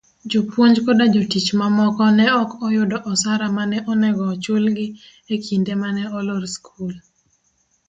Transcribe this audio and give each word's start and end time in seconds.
jopuonj 0.31 0.75
koda 0.85 1.05
jotich 1.15 1.49
mamoko, 1.59 2.03
ne 2.17 2.25
okyud 2.43 2.91
osara 3.11 3.47
mane 3.57 3.77
onego 3.91 4.23
ochulgi 4.33 4.87
ekinde 5.35 5.73
mane 5.81 6.03
olor 6.17 6.43
skul. 6.55 6.93